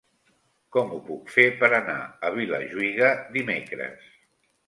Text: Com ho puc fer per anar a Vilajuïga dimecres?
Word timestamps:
Com 0.75 0.93
ho 0.93 0.95
puc 1.09 1.29
fer 1.33 1.45
per 1.59 1.67
anar 1.79 1.99
a 2.29 2.33
Vilajuïga 2.37 3.13
dimecres? 3.37 4.09